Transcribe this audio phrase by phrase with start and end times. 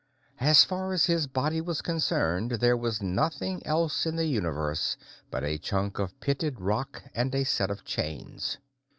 [0.39, 4.97] As far as his body was concerned, there was nothing else in the universe
[5.29, 8.57] but a chunk of pitted rock and a set of chains.